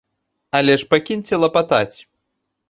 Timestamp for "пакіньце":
0.93-1.39